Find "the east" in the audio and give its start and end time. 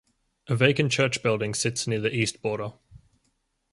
1.99-2.41